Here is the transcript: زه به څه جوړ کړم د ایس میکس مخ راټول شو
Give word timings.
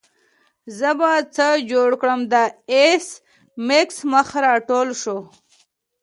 زه 0.77 0.89
به 0.99 1.11
څه 1.35 1.47
جوړ 1.71 1.89
کړم 2.01 2.19
د 2.33 2.35
ایس 2.73 3.05
میکس 3.67 3.97
مخ 4.11 4.27
راټول 4.45 4.89
شو 5.01 5.17